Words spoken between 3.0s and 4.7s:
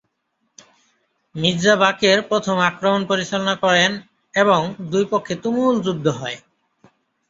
পরিচালনা করেন এবং